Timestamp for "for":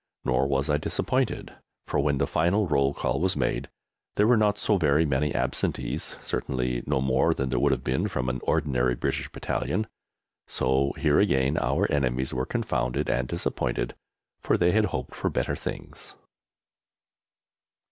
1.85-1.99, 14.39-14.57, 15.13-15.29